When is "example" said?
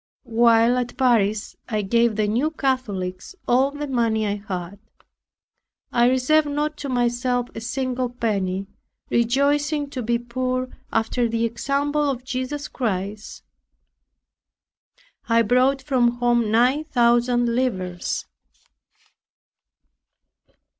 11.45-12.09